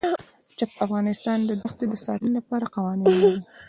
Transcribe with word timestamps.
افغانستان 0.85 1.39
د 1.45 1.51
دښتې 1.61 1.85
د 1.89 1.93
ساتنې 2.05 2.31
لپاره 2.37 2.65
قوانین 2.75 3.13
لري. 3.23 3.41